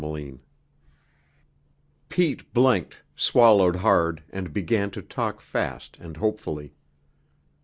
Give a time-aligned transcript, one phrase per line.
[0.01, 0.39] CHAPTER II
[2.09, 6.73] Pete blinked, swallowed hard and began to talk fast and hopefully.